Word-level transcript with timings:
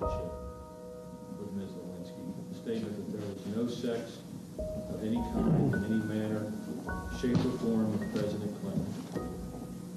relationship 0.00 0.32
with 1.38 1.52
Ms. 1.52 1.70
Lewinsky. 1.70 2.22
The 2.50 2.58
statement 2.58 2.96
that 2.96 3.18
there 3.18 3.26
was 3.28 3.46
no 3.56 3.66
sex 3.68 4.18
of 4.58 5.02
any 5.02 5.16
kind, 5.16 5.74
in 5.74 5.84
any 5.84 6.02
manner, 6.04 6.52
shape, 7.20 7.36
or 7.38 7.58
form 7.58 7.98
with 7.98 8.12
President 8.12 8.60
Clinton 8.60 8.86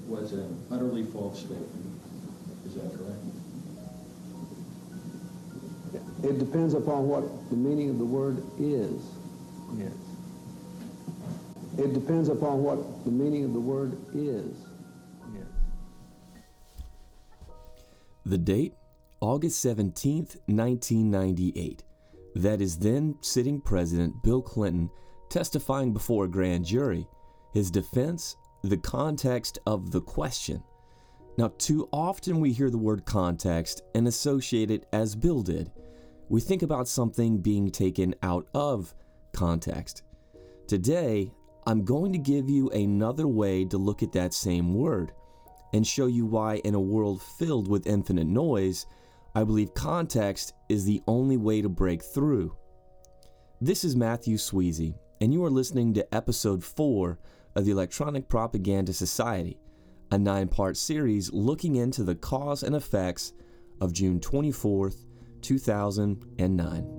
was 0.06 0.32
an 0.32 0.62
utterly 0.70 1.04
false 1.04 1.40
statement. 1.40 1.68
Is 2.66 2.74
that 2.74 2.90
correct? 2.96 3.18
It 6.24 6.38
depends 6.38 6.74
upon 6.74 7.08
what 7.08 7.24
the 7.50 7.56
meaning 7.56 7.90
of 7.90 7.98
the 7.98 8.04
word 8.04 8.42
is. 8.58 9.00
Yes. 9.76 9.92
It 11.78 11.92
depends 11.94 12.28
upon 12.28 12.62
what 12.62 13.04
the 13.04 13.10
meaning 13.10 13.44
of 13.44 13.52
the 13.52 13.60
word 13.60 13.96
is. 14.14 14.52
Yes. 15.32 15.46
The 18.26 18.38
date? 18.38 18.74
August 19.20 19.64
17th, 19.64 20.36
1998. 20.46 21.82
That 22.36 22.60
is 22.60 22.78
then 22.78 23.16
sitting 23.20 23.60
President 23.60 24.22
Bill 24.22 24.40
Clinton 24.40 24.88
testifying 25.28 25.92
before 25.92 26.24
a 26.24 26.28
grand 26.28 26.64
jury. 26.64 27.06
His 27.52 27.70
defense? 27.70 28.36
The 28.62 28.76
context 28.76 29.58
of 29.66 29.90
the 29.90 30.00
question. 30.00 30.62
Now, 31.36 31.52
too 31.58 31.88
often 31.92 32.38
we 32.38 32.52
hear 32.52 32.70
the 32.70 32.78
word 32.78 33.04
context 33.06 33.82
and 33.94 34.06
associate 34.06 34.70
it 34.70 34.86
as 34.92 35.16
Bill 35.16 35.42
did. 35.42 35.72
We 36.28 36.40
think 36.40 36.62
about 36.62 36.86
something 36.86 37.38
being 37.38 37.70
taken 37.70 38.14
out 38.22 38.46
of 38.54 38.94
context. 39.32 40.02
Today, 40.68 41.32
I'm 41.66 41.84
going 41.84 42.12
to 42.12 42.18
give 42.18 42.48
you 42.48 42.70
another 42.70 43.26
way 43.26 43.64
to 43.64 43.78
look 43.78 44.02
at 44.02 44.12
that 44.12 44.32
same 44.32 44.74
word 44.74 45.12
and 45.72 45.86
show 45.86 46.06
you 46.06 46.24
why, 46.24 46.56
in 46.56 46.74
a 46.74 46.80
world 46.80 47.20
filled 47.20 47.68
with 47.68 47.86
infinite 47.86 48.26
noise, 48.26 48.86
I 49.38 49.44
believe 49.44 49.72
context 49.72 50.52
is 50.68 50.84
the 50.84 51.00
only 51.06 51.36
way 51.36 51.62
to 51.62 51.68
break 51.68 52.02
through. 52.02 52.56
This 53.60 53.84
is 53.84 53.94
Matthew 53.94 54.36
Sweezey, 54.36 54.96
and 55.20 55.32
you 55.32 55.44
are 55.44 55.50
listening 55.50 55.94
to 55.94 56.12
episode 56.12 56.64
4 56.64 57.20
of 57.54 57.64
the 57.64 57.70
Electronic 57.70 58.28
Propaganda 58.28 58.92
Society, 58.92 59.60
a 60.10 60.18
nine 60.18 60.48
part 60.48 60.76
series 60.76 61.32
looking 61.32 61.76
into 61.76 62.02
the 62.02 62.16
cause 62.16 62.64
and 62.64 62.74
effects 62.74 63.32
of 63.80 63.92
June 63.92 64.18
24th, 64.18 65.06
2009. 65.42 66.97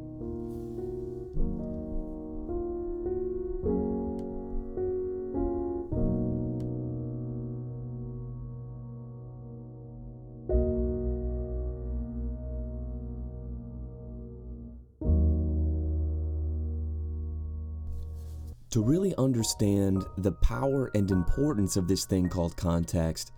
Understand 19.39 20.05
the 20.17 20.33
power 20.33 20.91
and 20.93 21.09
importance 21.11 21.77
of 21.77 21.87
this 21.87 22.03
thing 22.03 22.27
called 22.27 22.57
context, 22.57 23.31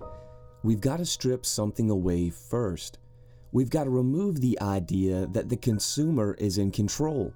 we've 0.64 0.82
got 0.82 0.98
to 0.98 1.06
strip 1.06 1.46
something 1.46 1.92
away 1.92 2.32
first. 2.32 2.98
We've 3.52 3.70
got 3.70 3.84
to 3.84 3.92
remove 3.92 4.42
the 4.42 4.60
idea 4.62 5.28
that 5.28 5.48
the 5.48 5.58
consumer 5.58 6.36
is 6.40 6.58
in 6.58 6.72
control, 6.72 7.36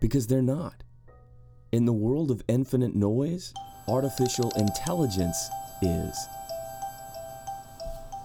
because 0.00 0.26
they're 0.26 0.42
not. 0.42 0.82
In 1.70 1.84
the 1.84 1.92
world 1.92 2.32
of 2.32 2.42
infinite 2.48 2.96
noise, 2.96 3.54
artificial 3.86 4.50
intelligence 4.56 5.38
is. 5.80 6.18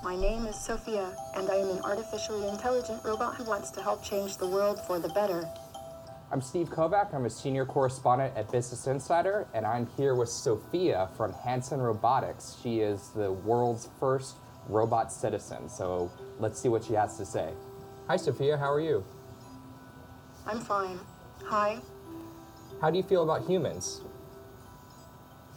My 0.03 0.15
name 0.15 0.47
is 0.47 0.55
Sophia, 0.55 1.15
and 1.35 1.47
I 1.47 1.57
am 1.57 1.69
an 1.69 1.83
artificially 1.83 2.47
intelligent 2.47 3.03
robot 3.05 3.35
who 3.35 3.43
wants 3.43 3.69
to 3.71 3.83
help 3.83 4.03
change 4.03 4.37
the 4.37 4.47
world 4.47 4.81
for 4.87 4.97
the 4.97 5.09
better. 5.09 5.47
I'm 6.31 6.41
Steve 6.41 6.69
Kovach. 6.69 7.11
I'm 7.15 7.25
a 7.25 7.29
senior 7.29 7.65
correspondent 7.65 8.37
at 8.37 8.51
Business 8.51 8.85
Insider, 8.85 9.47
and 9.55 9.65
I'm 9.65 9.87
here 9.97 10.13
with 10.13 10.29
Sophia 10.29 11.09
from 11.17 11.33
Hanson 11.33 11.81
Robotics. 11.81 12.55
She 12.61 12.81
is 12.81 13.09
the 13.15 13.31
world's 13.31 13.89
first 13.99 14.35
robot 14.67 15.11
citizen. 15.11 15.67
So 15.67 16.11
let's 16.37 16.61
see 16.61 16.69
what 16.69 16.83
she 16.83 16.93
has 16.93 17.17
to 17.17 17.25
say. 17.25 17.51
Hi, 18.07 18.15
Sophia. 18.15 18.57
How 18.57 18.71
are 18.71 18.79
you? 18.79 19.03
I'm 20.45 20.59
fine. 20.59 20.99
Hi. 21.45 21.79
How 22.79 22.91
do 22.91 22.97
you 22.97 23.03
feel 23.03 23.23
about 23.23 23.47
humans? 23.47 24.01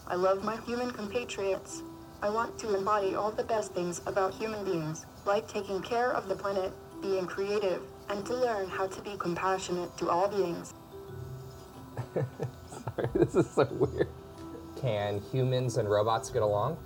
I 0.07 0.15
love 0.15 0.43
my 0.43 0.59
human 0.63 0.91
compatriots. 0.91 1.83
I 2.23 2.31
want 2.31 2.59
to 2.61 2.75
embody 2.75 3.15
all 3.15 3.31
the 3.31 3.45
best 3.45 3.75
things 3.75 4.01
about 4.07 4.33
human 4.33 4.65
beings, 4.65 5.05
like 5.27 5.47
taking 5.49 5.83
care 5.83 6.13
of 6.13 6.29
the 6.29 6.35
planet, 6.35 6.73
being 7.03 7.27
creative, 7.27 7.83
and 8.09 8.25
to 8.27 8.35
learn 8.35 8.69
how 8.69 8.87
to 8.87 9.01
be 9.03 9.17
compassionate 9.19 9.97
to 9.99 10.09
all 10.09 10.29
beings. 10.29 10.75
Sorry, 12.15 13.09
this 13.15 13.35
is 13.35 13.51
so 13.51 13.65
weird. 13.73 14.09
Can 14.81 15.21
humans 15.33 15.77
and 15.77 15.89
robots 15.89 16.31
get 16.31 16.43
along? 16.43 16.77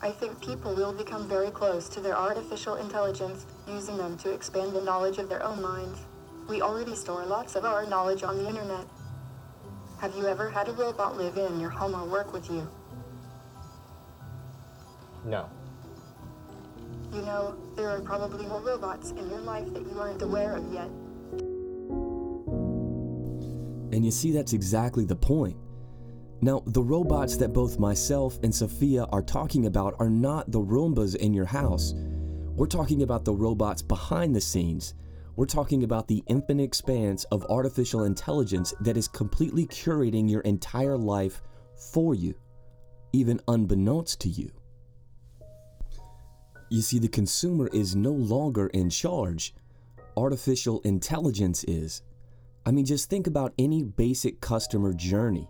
I 0.00 0.10
think 0.10 0.40
people 0.40 0.74
will 0.74 0.92
become 0.92 1.28
very 1.28 1.50
close 1.50 1.88
to 1.90 2.00
their 2.00 2.16
artificial 2.16 2.74
intelligence, 2.74 3.46
using 3.68 3.96
them 3.96 4.16
to 4.18 4.32
expand 4.32 4.72
the 4.72 4.80
knowledge 4.80 5.18
of 5.18 5.28
their 5.28 5.44
own 5.44 5.62
minds. 5.62 6.00
We 6.48 6.60
already 6.60 6.96
store 6.96 7.24
lots 7.24 7.54
of 7.54 7.64
our 7.64 7.86
knowledge 7.86 8.24
on 8.24 8.36
the 8.36 8.48
internet. 8.48 8.84
Have 10.00 10.16
you 10.16 10.26
ever 10.26 10.50
had 10.50 10.68
a 10.68 10.72
robot 10.72 11.16
live 11.16 11.38
in 11.38 11.60
your 11.60 11.70
home 11.70 11.94
or 11.94 12.04
work 12.04 12.32
with 12.32 12.50
you? 12.50 12.68
No. 15.24 15.48
You 17.12 17.20
know, 17.22 17.54
there 17.76 17.90
are 17.90 18.00
probably 18.00 18.46
more 18.46 18.62
robots 18.62 19.10
in 19.10 19.28
your 19.28 19.40
life 19.40 19.72
that 19.74 19.82
you 19.82 20.00
aren't 20.00 20.22
aware 20.22 20.56
of 20.56 20.72
yet. 20.72 20.88
And 23.92 24.02
you 24.02 24.10
see, 24.10 24.32
that's 24.32 24.54
exactly 24.54 25.04
the 25.04 25.16
point. 25.16 25.58
Now, 26.40 26.62
the 26.66 26.82
robots 26.82 27.36
that 27.36 27.52
both 27.52 27.78
myself 27.78 28.38
and 28.42 28.54
Sophia 28.54 29.04
are 29.12 29.22
talking 29.22 29.66
about 29.66 29.94
are 29.98 30.08
not 30.08 30.50
the 30.50 30.60
Roombas 30.60 31.14
in 31.16 31.34
your 31.34 31.44
house. 31.44 31.92
We're 31.94 32.66
talking 32.66 33.02
about 33.02 33.26
the 33.26 33.34
robots 33.34 33.82
behind 33.82 34.34
the 34.34 34.40
scenes. 34.40 34.94
We're 35.36 35.44
talking 35.44 35.84
about 35.84 36.08
the 36.08 36.24
infinite 36.28 36.64
expanse 36.64 37.24
of 37.24 37.44
artificial 37.50 38.04
intelligence 38.04 38.72
that 38.80 38.96
is 38.96 39.06
completely 39.06 39.66
curating 39.66 40.30
your 40.30 40.40
entire 40.40 40.96
life 40.96 41.42
for 41.92 42.14
you, 42.14 42.34
even 43.12 43.38
unbeknownst 43.48 44.18
to 44.22 44.30
you. 44.30 44.50
You 46.72 46.80
see, 46.80 46.98
the 46.98 47.06
consumer 47.06 47.68
is 47.74 47.94
no 47.94 48.12
longer 48.12 48.68
in 48.68 48.88
charge, 48.88 49.54
artificial 50.16 50.80
intelligence 50.86 51.64
is. 51.64 52.00
I 52.64 52.70
mean, 52.70 52.86
just 52.86 53.10
think 53.10 53.26
about 53.26 53.52
any 53.58 53.82
basic 53.82 54.40
customer 54.40 54.94
journey. 54.94 55.46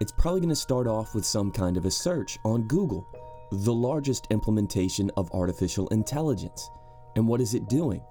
It's 0.00 0.12
probably 0.12 0.40
going 0.40 0.48
to 0.48 0.56
start 0.56 0.86
off 0.86 1.14
with 1.14 1.26
some 1.26 1.50
kind 1.50 1.76
of 1.76 1.84
a 1.84 1.90
search 1.90 2.38
on 2.46 2.68
Google, 2.68 3.06
the 3.52 3.70
largest 3.70 4.28
implementation 4.30 5.10
of 5.18 5.30
artificial 5.32 5.88
intelligence. 5.88 6.70
And 7.16 7.28
what 7.28 7.42
is 7.42 7.52
it 7.52 7.68
doing? 7.68 8.02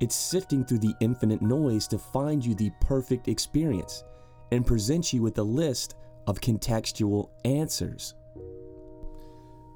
It's 0.00 0.16
sifting 0.16 0.64
through 0.64 0.78
the 0.78 0.94
infinite 1.02 1.42
noise 1.42 1.86
to 1.88 1.98
find 1.98 2.42
you 2.42 2.54
the 2.54 2.70
perfect 2.80 3.28
experience 3.28 4.04
and 4.52 4.66
present 4.66 5.12
you 5.12 5.20
with 5.20 5.36
a 5.36 5.42
list 5.42 5.96
of 6.26 6.40
contextual 6.40 7.28
answers. 7.44 8.14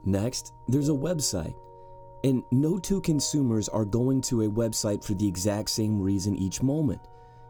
Next, 0.06 0.54
there's 0.68 0.88
a 0.88 0.92
website. 0.92 1.54
And 2.24 2.42
no 2.52 2.78
two 2.78 3.00
consumers 3.00 3.68
are 3.68 3.84
going 3.84 4.20
to 4.22 4.42
a 4.42 4.48
website 4.48 5.02
for 5.02 5.14
the 5.14 5.26
exact 5.26 5.70
same 5.70 6.00
reason 6.00 6.36
each 6.36 6.62
moment. 6.62 7.00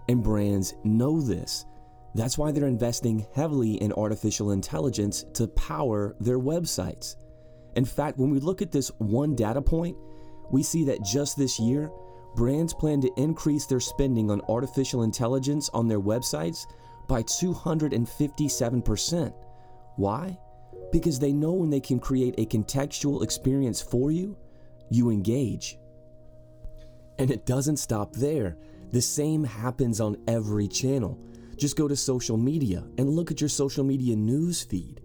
And 0.09 0.23
brands 0.23 0.75
know 0.85 1.21
this. 1.21 1.67
That's 2.15 2.39
why 2.39 2.53
they're 2.53 2.67
investing 2.67 3.27
heavily 3.35 3.75
in 3.75 3.93
artificial 3.93 4.53
intelligence 4.53 5.25
to 5.35 5.49
power 5.49 6.17
their 6.21 6.39
websites. 6.39 7.17
In 7.77 7.85
fact, 7.85 8.19
when 8.19 8.31
we 8.31 8.41
look 8.41 8.63
at 8.63 8.73
this 8.73 8.91
one 8.99 9.37
data 9.37 9.63
point, 9.63 9.97
we 10.51 10.63
see 10.63 10.85
that 10.85 11.05
just 11.05 11.37
this 11.37 11.61
year, 11.61 11.91
brands 12.35 12.75
plan 12.75 13.01
to 13.01 13.11
increase 13.17 13.67
their 13.67 13.81
spending 13.81 14.31
on 14.31 14.43
artificial 14.49 15.05
intelligence 15.05 15.71
on 15.73 15.89
their 15.89 16.01
websites 16.01 16.67
by 17.09 17.23
257%. 17.23 19.33
Why? 19.97 20.39
Because 20.93 21.19
they 21.19 21.33
know 21.33 21.53
when 21.53 21.71
they 21.71 21.81
can 21.81 22.01
create 22.01 22.35
a 22.39 22.47
contextual 22.47 23.23
experience 23.23 23.81
for 23.81 24.11
you, 24.11 24.37
you 24.91 25.11
engage. 25.11 25.79
And 27.19 27.31
it 27.31 27.47
doesn't 27.47 27.79
stop 27.79 28.15
there. 28.15 28.57
The 28.91 29.01
same 29.01 29.45
happens 29.45 30.01
on 30.01 30.17
every 30.27 30.67
channel. 30.67 31.19
Just 31.57 31.77
go 31.77 31.87
to 31.87 31.97
social 31.97 32.37
media 32.37 32.85
and 32.99 33.09
look 33.09 33.31
at 33.31 33.41
your 33.41 33.49
social 33.49 33.85
media 33.85 34.17
news 34.17 34.63
feed. 34.63 35.01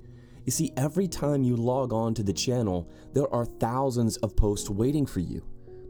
You 0.46 0.52
see, 0.52 0.72
every 0.78 1.08
time 1.08 1.44
you 1.44 1.56
log 1.56 1.92
on 1.92 2.14
to 2.16 2.24
the 2.24 2.34
channel, 2.34 2.90
there 3.14 3.32
are 3.34 3.46
thousands 3.46 4.18
of 4.18 4.36
posts 4.36 4.70
waiting 4.70 5.06
for 5.06 5.20
you, 5.20 5.44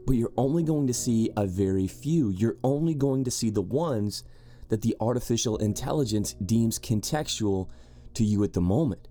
but 0.06 0.16
you're 0.16 0.32
only 0.36 0.62
going 0.62 0.86
to 0.86 0.94
see 0.94 1.30
a 1.36 1.46
very 1.46 1.86
few. 1.86 2.30
You're 2.30 2.56
only 2.64 2.94
going 2.94 3.24
to 3.24 3.30
see 3.30 3.50
the 3.50 3.62
ones 3.62 4.24
that 4.68 4.82
the 4.82 4.96
artificial 5.00 5.58
intelligence 5.58 6.34
deems 6.44 6.78
contextual 6.78 7.68
to 8.14 8.24
you 8.24 8.42
at 8.44 8.52
the 8.52 8.60
moment. 8.60 9.08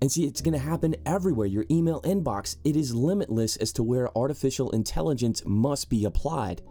And 0.00 0.10
see, 0.10 0.24
it's 0.24 0.40
going 0.40 0.52
to 0.52 0.58
happen 0.58 0.94
everywhere. 1.06 1.46
Your 1.46 1.64
email 1.70 2.00
inbox, 2.02 2.56
it 2.64 2.76
is 2.76 2.94
limitless 2.94 3.56
as 3.56 3.72
to 3.74 3.82
where 3.82 4.16
artificial 4.16 4.70
intelligence 4.70 5.42
must 5.44 5.90
be 5.90 6.04
applied 6.04 6.62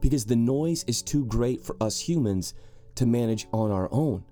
because 0.00 0.24
the 0.24 0.36
noise 0.36 0.84
is 0.88 1.00
too 1.00 1.24
great 1.26 1.60
for 1.60 1.76
us 1.80 2.00
humans 2.00 2.54
to 2.96 3.06
manage 3.06 3.46
on 3.52 3.70
our 3.70 3.88
own. 3.92 4.24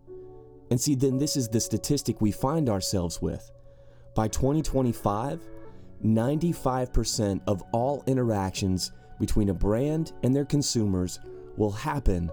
And 0.70 0.80
see, 0.80 0.94
then 0.94 1.16
this 1.16 1.36
is 1.36 1.48
the 1.48 1.60
statistic 1.60 2.20
we 2.20 2.32
find 2.32 2.68
ourselves 2.68 3.22
with. 3.22 3.50
By 4.14 4.28
2025, 4.28 5.40
95% 6.04 7.40
of 7.46 7.62
all 7.72 8.02
interactions 8.06 8.92
between 9.20 9.50
a 9.50 9.54
brand 9.54 10.12
and 10.22 10.34
their 10.34 10.44
consumers 10.44 11.20
will 11.56 11.70
happen 11.70 12.30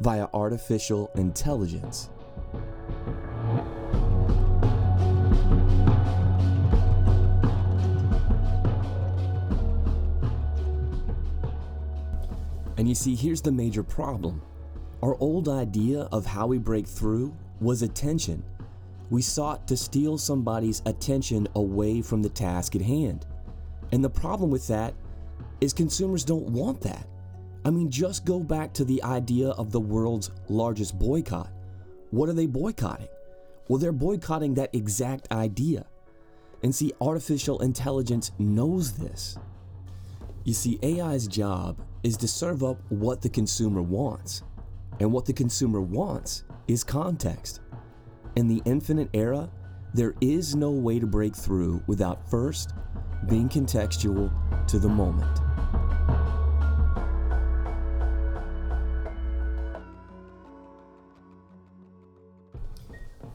via 0.00 0.26
artificial 0.32 1.10
intelligence. 1.14 2.10
And 12.76 12.88
you 12.88 12.94
see, 12.94 13.14
here's 13.14 13.42
the 13.42 13.52
major 13.52 13.82
problem. 13.82 14.42
Our 15.02 15.16
old 15.20 15.48
idea 15.48 16.08
of 16.12 16.24
how 16.24 16.46
we 16.46 16.58
break 16.58 16.86
through 16.86 17.34
was 17.60 17.82
attention. 17.82 18.42
We 19.10 19.20
sought 19.20 19.68
to 19.68 19.76
steal 19.76 20.16
somebody's 20.16 20.80
attention 20.86 21.48
away 21.54 22.02
from 22.02 22.22
the 22.22 22.28
task 22.28 22.74
at 22.76 22.82
hand. 22.82 23.26
And 23.92 24.02
the 24.02 24.10
problem 24.10 24.50
with 24.50 24.66
that 24.68 24.94
is 25.60 25.72
consumers 25.72 26.24
don't 26.24 26.48
want 26.48 26.80
that. 26.82 27.06
I 27.64 27.70
mean, 27.70 27.90
just 27.90 28.24
go 28.24 28.40
back 28.40 28.72
to 28.74 28.84
the 28.84 29.02
idea 29.02 29.50
of 29.50 29.70
the 29.70 29.80
world's 29.80 30.30
largest 30.48 30.98
boycott. 30.98 31.50
What 32.10 32.28
are 32.28 32.32
they 32.32 32.46
boycotting? 32.46 33.08
Well, 33.68 33.78
they're 33.78 33.92
boycotting 33.92 34.54
that 34.54 34.74
exact 34.74 35.30
idea. 35.30 35.86
And 36.62 36.74
see, 36.74 36.92
artificial 37.00 37.60
intelligence 37.60 38.32
knows 38.38 38.92
this. 38.92 39.36
You 40.44 40.54
see, 40.54 40.78
AI's 40.82 41.28
job 41.28 41.78
is 42.02 42.16
to 42.16 42.26
serve 42.26 42.64
up 42.64 42.80
what 42.88 43.22
the 43.22 43.28
consumer 43.28 43.80
wants. 43.80 44.42
And 44.98 45.12
what 45.12 45.24
the 45.24 45.32
consumer 45.32 45.80
wants 45.80 46.42
is 46.66 46.82
context. 46.82 47.60
In 48.34 48.48
the 48.48 48.60
infinite 48.64 49.08
era, 49.14 49.48
there 49.94 50.14
is 50.20 50.56
no 50.56 50.70
way 50.70 50.98
to 50.98 51.06
break 51.06 51.36
through 51.36 51.82
without 51.86 52.28
first 52.28 52.72
being 53.28 53.48
contextual 53.48 54.32
to 54.66 54.80
the 54.80 54.88
moment. 54.88 55.38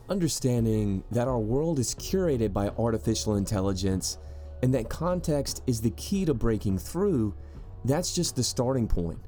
Understanding 0.10 1.04
that 1.12 1.28
our 1.30 1.40
world 1.40 1.80
is 1.80 1.96
curated 1.96 2.52
by 2.52 2.70
artificial 2.78 3.36
intelligence 3.36 4.18
and 4.62 4.74
that 4.74 4.90
context 4.90 5.62
is 5.68 5.82
the 5.82 5.92
key 5.92 6.26
to 6.26 6.34
breaking 6.34 6.78
through, 6.78 7.34
that's 7.86 8.14
just 8.14 8.36
the 8.36 8.44
starting 8.44 8.88
point. 8.88 9.20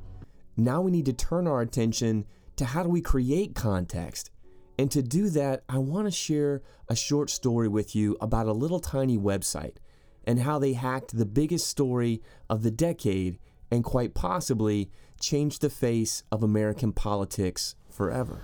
Now 0.57 0.81
we 0.81 0.91
need 0.91 1.05
to 1.05 1.13
turn 1.13 1.47
our 1.47 1.61
attention 1.61 2.25
to 2.57 2.65
how 2.65 2.83
do 2.83 2.89
we 2.89 3.01
create 3.01 3.55
context. 3.55 4.31
And 4.77 4.89
to 4.91 5.01
do 5.01 5.29
that, 5.29 5.63
I 5.69 5.77
want 5.77 6.07
to 6.07 6.11
share 6.11 6.61
a 6.87 6.95
short 6.95 7.29
story 7.29 7.67
with 7.67 7.95
you 7.95 8.17
about 8.21 8.47
a 8.47 8.53
little 8.53 8.79
tiny 8.79 9.17
website 9.17 9.75
and 10.25 10.39
how 10.39 10.59
they 10.59 10.73
hacked 10.73 11.17
the 11.17 11.25
biggest 11.25 11.67
story 11.67 12.21
of 12.49 12.63
the 12.63 12.71
decade 12.71 13.39
and 13.71 13.83
quite 13.83 14.13
possibly 14.13 14.89
changed 15.19 15.61
the 15.61 15.69
face 15.69 16.23
of 16.31 16.43
American 16.43 16.91
politics 16.91 17.75
forever. 17.89 18.41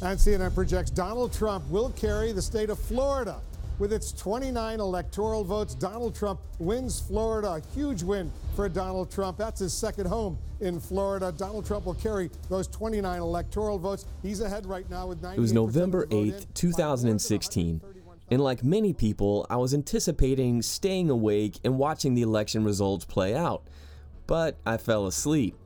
And 0.00 0.18
CNN 0.18 0.54
projects 0.54 0.90
Donald 0.90 1.32
Trump 1.32 1.68
will 1.68 1.90
carry 1.90 2.32
the 2.32 2.42
state 2.42 2.70
of 2.70 2.78
Florida. 2.78 3.40
With 3.78 3.92
its 3.92 4.12
29 4.12 4.80
electoral 4.80 5.44
votes, 5.44 5.74
Donald 5.74 6.14
Trump 6.14 6.40
wins 6.58 7.00
Florida. 7.00 7.52
A 7.52 7.62
huge 7.74 8.02
win 8.02 8.30
for 8.54 8.68
Donald 8.68 9.10
Trump. 9.10 9.38
That's 9.38 9.60
his 9.60 9.72
second 9.72 10.06
home 10.06 10.38
in 10.60 10.78
Florida. 10.78 11.32
Donald 11.36 11.66
Trump 11.66 11.86
will 11.86 11.94
carry 11.94 12.30
those 12.48 12.68
29 12.68 13.20
electoral 13.20 13.78
votes. 13.78 14.04
He's 14.22 14.40
ahead 14.40 14.66
right 14.66 14.88
now 14.88 15.08
with 15.08 15.22
98 15.22 15.38
It 15.38 15.40
was 15.40 15.52
November 15.52 16.06
8th, 16.06 16.46
2016. 16.54 17.80
And 18.30 18.40
like 18.40 18.62
many 18.62 18.92
people, 18.92 19.46
I 19.50 19.56
was 19.56 19.74
anticipating 19.74 20.62
staying 20.62 21.10
awake 21.10 21.58
and 21.64 21.76
watching 21.76 22.14
the 22.14 22.22
election 22.22 22.64
results 22.64 23.04
play 23.04 23.34
out. 23.34 23.66
But 24.26 24.58
I 24.64 24.76
fell 24.76 25.06
asleep. 25.06 25.56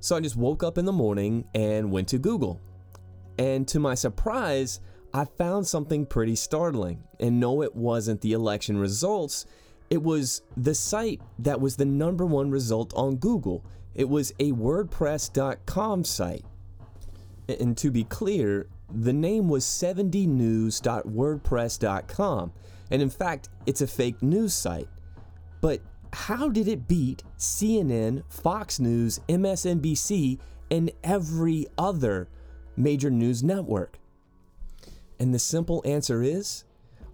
So 0.00 0.14
I 0.14 0.20
just 0.20 0.36
woke 0.36 0.62
up 0.62 0.76
in 0.76 0.84
the 0.84 0.92
morning 0.92 1.44
and 1.54 1.90
went 1.90 2.08
to 2.08 2.18
Google. 2.18 2.60
And 3.38 3.66
to 3.68 3.80
my 3.80 3.94
surprise, 3.94 4.80
I 5.14 5.24
found 5.24 5.66
something 5.66 6.04
pretty 6.06 6.34
startling. 6.34 7.04
And 7.20 7.38
no, 7.38 7.62
it 7.62 7.76
wasn't 7.76 8.20
the 8.20 8.32
election 8.32 8.76
results, 8.76 9.46
it 9.88 10.02
was 10.02 10.42
the 10.56 10.74
site 10.74 11.20
that 11.38 11.60
was 11.60 11.76
the 11.76 11.84
number 11.84 12.26
one 12.26 12.50
result 12.50 12.92
on 12.96 13.14
Google. 13.16 13.64
It 13.94 14.08
was 14.08 14.32
a 14.40 14.50
WordPress.com 14.52 16.02
site. 16.02 16.44
And 17.46 17.76
to 17.76 17.92
be 17.92 18.02
clear, 18.04 18.66
the 18.92 19.12
name 19.12 19.48
was 19.48 19.64
70news.wordpress.com. 19.64 22.52
And 22.90 23.02
in 23.02 23.10
fact, 23.10 23.48
it's 23.66 23.82
a 23.82 23.86
fake 23.86 24.20
news 24.20 24.52
site. 24.52 24.88
But 25.60 25.80
how 26.12 26.48
did 26.48 26.66
it 26.66 26.88
beat 26.88 27.22
CNN, 27.38 28.24
Fox 28.28 28.80
News, 28.80 29.20
MSNBC, 29.28 30.40
and 30.70 30.90
every 31.04 31.68
other 31.78 32.26
major 32.76 33.10
news 33.10 33.44
network? 33.44 34.00
And 35.20 35.32
the 35.32 35.38
simple 35.38 35.82
answer 35.84 36.22
is 36.22 36.64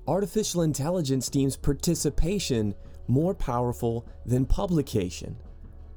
artificial 0.08 0.62
intelligence 0.62 1.28
deems 1.28 1.56
participation 1.56 2.74
more 3.06 3.34
powerful 3.34 4.06
than 4.24 4.46
publication. 4.46 5.36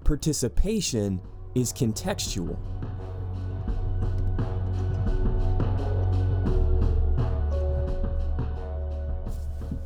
Participation 0.03 1.21
is 1.55 1.71
contextual. 1.71 2.57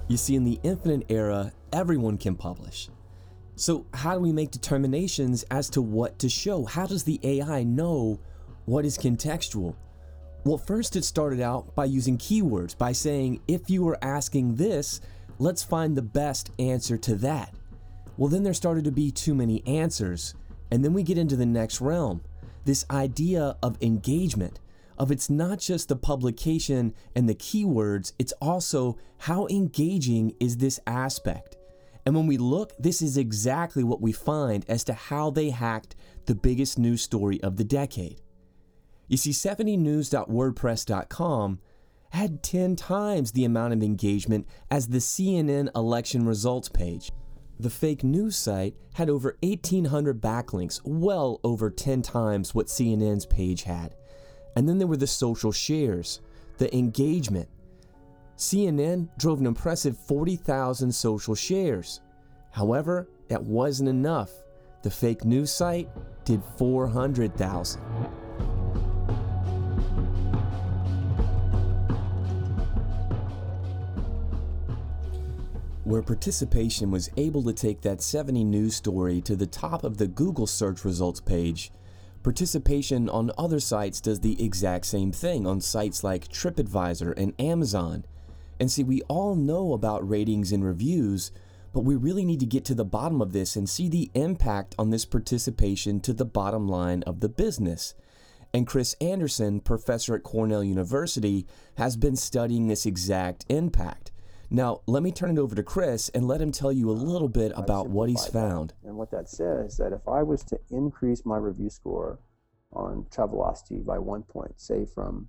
You 0.07 0.15
see, 0.15 0.35
in 0.35 0.45
the 0.45 0.59
infinite 0.63 1.05
era, 1.09 1.51
everyone 1.73 2.17
can 2.17 2.35
publish. 2.35 2.89
So, 3.55 3.85
how 3.93 4.13
do 4.13 4.21
we 4.21 4.31
make 4.31 4.51
determinations 4.51 5.43
as 5.51 5.69
to 5.71 5.81
what 5.81 6.17
to 6.19 6.29
show? 6.29 6.63
How 6.63 6.85
does 6.85 7.03
the 7.03 7.19
AI 7.23 7.63
know 7.63 8.19
what 8.65 8.85
is 8.85 8.97
contextual? 8.97 9.75
Well, 10.47 10.57
first 10.57 10.95
it 10.95 11.03
started 11.03 11.41
out 11.41 11.75
by 11.75 11.83
using 11.83 12.17
keywords, 12.17 12.77
by 12.77 12.93
saying, 12.93 13.41
if 13.49 13.69
you 13.69 13.83
were 13.83 13.97
asking 14.01 14.55
this, 14.55 15.01
let's 15.39 15.61
find 15.61 15.93
the 15.93 16.01
best 16.01 16.51
answer 16.57 16.95
to 16.99 17.15
that. 17.15 17.53
Well, 18.15 18.29
then 18.29 18.43
there 18.43 18.53
started 18.53 18.85
to 18.85 18.91
be 18.93 19.11
too 19.11 19.35
many 19.35 19.61
answers. 19.67 20.35
And 20.71 20.85
then 20.85 20.93
we 20.93 21.03
get 21.03 21.17
into 21.17 21.35
the 21.35 21.45
next 21.45 21.81
realm 21.81 22.21
this 22.63 22.85
idea 22.89 23.57
of 23.61 23.77
engagement, 23.83 24.61
of 24.97 25.11
it's 25.11 25.29
not 25.29 25.59
just 25.59 25.89
the 25.89 25.97
publication 25.97 26.93
and 27.13 27.27
the 27.27 27.35
keywords, 27.35 28.13
it's 28.17 28.33
also 28.41 28.97
how 29.17 29.47
engaging 29.47 30.33
is 30.39 30.55
this 30.55 30.79
aspect. 30.87 31.57
And 32.05 32.15
when 32.15 32.25
we 32.25 32.37
look, 32.37 32.71
this 32.79 33.01
is 33.01 33.17
exactly 33.17 33.83
what 33.83 33.99
we 33.99 34.13
find 34.13 34.63
as 34.69 34.85
to 34.85 34.93
how 34.93 35.29
they 35.29 35.49
hacked 35.49 35.97
the 36.25 36.35
biggest 36.35 36.79
news 36.79 37.01
story 37.01 37.43
of 37.43 37.57
the 37.57 37.65
decade. 37.65 38.21
You 39.07 39.17
see, 39.17 39.31
70news.wordpress.com 39.31 41.59
had 42.09 42.43
10 42.43 42.75
times 42.75 43.31
the 43.31 43.45
amount 43.45 43.73
of 43.73 43.81
engagement 43.83 44.47
as 44.71 44.87
the 44.87 44.99
CNN 44.99 45.69
election 45.75 46.25
results 46.25 46.69
page. 46.69 47.11
The 47.59 47.69
fake 47.69 48.03
news 48.03 48.35
site 48.35 48.75
had 48.93 49.09
over 49.09 49.37
1,800 49.41 50.21
backlinks, 50.21 50.81
well 50.83 51.39
over 51.43 51.69
10 51.69 52.01
times 52.01 52.53
what 52.53 52.67
CNN's 52.67 53.25
page 53.25 53.63
had. 53.63 53.95
And 54.55 54.69
then 54.69 54.77
there 54.77 54.87
were 54.87 54.97
the 54.97 55.07
social 55.07 55.51
shares, 55.51 56.21
the 56.57 56.75
engagement. 56.75 57.49
CNN 58.37 59.09
drove 59.17 59.39
an 59.39 59.47
impressive 59.47 59.97
40,000 59.97 60.91
social 60.91 61.33
shares. 61.33 62.01
However, 62.51 63.09
that 63.29 63.43
wasn't 63.43 63.89
enough. 63.89 64.31
The 64.83 64.91
fake 64.91 65.25
news 65.25 65.51
site 65.51 65.89
did 66.25 66.43
400,000. 66.57 67.81
Where 75.87 76.01
participation 76.01 76.91
was 76.91 77.09
able 77.15 77.41
to 77.41 77.53
take 77.53 77.79
that 77.79 78.01
70 78.01 78.43
news 78.43 78.75
story 78.75 79.21
to 79.21 79.37
the 79.37 79.47
top 79.47 79.85
of 79.85 79.97
the 79.97 80.07
Google 80.07 80.45
search 80.45 80.83
results 80.83 81.21
page, 81.21 81.71
participation 82.23 83.07
on 83.07 83.31
other 83.37 83.61
sites 83.61 84.01
does 84.01 84.19
the 84.19 84.43
exact 84.43 84.85
same 84.85 85.13
thing 85.13 85.47
on 85.47 85.61
sites 85.61 86.03
like 86.03 86.27
TripAdvisor 86.27 87.13
and 87.15 87.33
Amazon. 87.39 88.03
And 88.59 88.69
see, 88.69 88.83
we 88.83 89.01
all 89.03 89.33
know 89.33 89.71
about 89.71 90.07
ratings 90.07 90.51
and 90.51 90.61
reviews, 90.61 91.31
but 91.71 91.85
we 91.85 91.95
really 91.95 92.25
need 92.25 92.41
to 92.41 92.45
get 92.45 92.65
to 92.65 92.75
the 92.75 92.83
bottom 92.83 93.21
of 93.21 93.31
this 93.31 93.55
and 93.55 93.69
see 93.69 93.87
the 93.87 94.11
impact 94.13 94.75
on 94.77 94.89
this 94.89 95.05
participation 95.05 96.01
to 96.01 96.11
the 96.11 96.25
bottom 96.25 96.67
line 96.67 97.01
of 97.03 97.21
the 97.21 97.29
business. 97.29 97.95
And 98.53 98.67
Chris 98.67 98.93
Anderson, 98.99 99.61
professor 99.61 100.15
at 100.15 100.23
Cornell 100.23 100.65
University, 100.65 101.47
has 101.77 101.95
been 101.95 102.17
studying 102.17 102.67
this 102.67 102.85
exact 102.85 103.45
impact. 103.47 104.11
Now, 104.49 104.81
let 104.87 105.03
me 105.03 105.11
turn 105.11 105.31
it 105.31 105.39
over 105.39 105.55
to 105.55 105.63
Chris 105.63 106.07
and 106.09 106.25
let 106.25 106.39
him 106.39 106.51
tell 106.51 106.71
you 106.71 106.89
a 106.89 106.93
little 106.93 107.27
bit 107.27 107.51
about 107.55 107.89
what 107.89 108.07
he's 108.07 108.21
simplify 108.21 108.47
that. 108.47 108.53
found. 108.53 108.73
And 108.85 108.95
what 108.95 109.11
that 109.11 109.29
says 109.29 109.73
is 109.73 109.77
that 109.77 109.91
if 109.91 110.07
I 110.07 110.23
was 110.23 110.43
to 110.45 110.59
increase 110.69 111.25
my 111.25 111.37
review 111.37 111.69
score 111.69 112.19
on 112.71 113.05
Travelocity 113.09 113.85
by 113.85 113.99
one 113.99 114.23
point, 114.23 114.59
say 114.59 114.85
from 114.85 115.27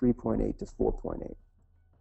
3.8 0.00 0.58
to 0.58 0.64
4.8, 0.64 1.34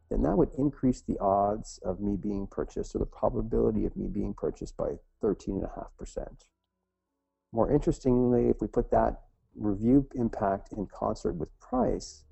then 0.10 0.22
that 0.22 0.38
would 0.38 0.54
increase 0.58 1.02
the 1.02 1.18
odds 1.20 1.80
of 1.84 2.00
me 2.00 2.16
being 2.16 2.48
purchased 2.48 2.96
or 2.96 3.00
the 3.00 3.06
probability 3.06 3.86
of 3.86 3.98
me 3.98 4.08
being 4.08 4.34
purchased 4.34 4.78
by 4.78 4.92
13.5%. 5.22 6.28
More 7.52 7.72
interestingly, 7.72 8.48
if 8.50 8.62
we 8.62 8.68
put 8.68 8.90
that 8.92 9.22
review 9.56 10.08
impact 10.16 10.72
in 10.72 10.88
concert 10.88 11.34
with 11.34 11.60
price, 11.60 12.24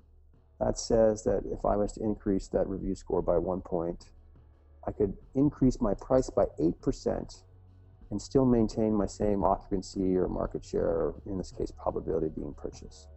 that 0.58 0.78
says 0.78 1.24
that 1.24 1.42
if 1.44 1.64
I 1.64 1.76
was 1.76 1.92
to 1.94 2.02
increase 2.02 2.48
that 2.48 2.66
review 2.68 2.94
score 2.94 3.20
by 3.20 3.38
one 3.38 3.60
point, 3.60 4.10
I 4.86 4.92
could 4.92 5.16
increase 5.34 5.80
my 5.80 5.94
price 5.94 6.30
by 6.30 6.46
8% 6.60 7.42
and 8.10 8.20
still 8.20 8.44
maintain 8.44 8.92
my 8.92 9.06
same 9.06 9.42
occupancy 9.44 10.16
or 10.16 10.28
market 10.28 10.64
share, 10.64 10.84
or 10.84 11.14
in 11.26 11.38
this 11.38 11.50
case, 11.50 11.70
probability 11.70 12.26
of 12.26 12.36
being 12.36 12.54
purchased. 12.54 13.08